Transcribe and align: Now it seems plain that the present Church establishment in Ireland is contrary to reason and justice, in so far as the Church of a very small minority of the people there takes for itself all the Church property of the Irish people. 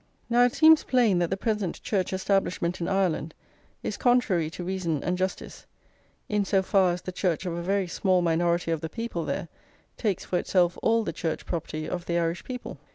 Now 0.31 0.45
it 0.45 0.55
seems 0.55 0.83
plain 0.83 1.19
that 1.19 1.29
the 1.29 1.37
present 1.37 1.79
Church 1.83 2.11
establishment 2.11 2.81
in 2.81 2.87
Ireland 2.87 3.35
is 3.83 3.97
contrary 3.97 4.49
to 4.49 4.63
reason 4.63 5.03
and 5.03 5.15
justice, 5.15 5.67
in 6.27 6.43
so 6.43 6.63
far 6.63 6.91
as 6.91 7.03
the 7.03 7.11
Church 7.11 7.45
of 7.45 7.53
a 7.53 7.61
very 7.61 7.85
small 7.87 8.23
minority 8.23 8.71
of 8.71 8.81
the 8.81 8.89
people 8.89 9.25
there 9.25 9.47
takes 9.97 10.25
for 10.25 10.39
itself 10.39 10.75
all 10.81 11.03
the 11.03 11.13
Church 11.13 11.45
property 11.45 11.87
of 11.87 12.07
the 12.07 12.17
Irish 12.17 12.43
people. 12.43 12.79